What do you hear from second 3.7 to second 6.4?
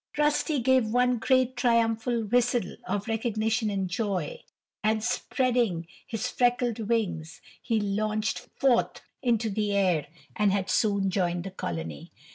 joy, and spreading his